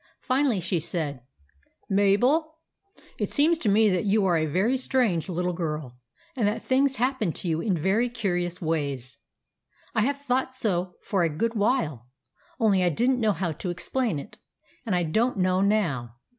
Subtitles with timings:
[0.21, 1.21] Finally she said:—"
[1.91, 2.55] Mabel,
[3.19, 5.99] it seems to me that you are a very strange little girl,
[6.35, 9.19] and that things hap pen to you in very curious ways.
[9.93, 12.07] I have thought so for a good while,
[12.59, 14.39] only I did n't know how to explain it,
[14.87, 16.15] and I don't know now.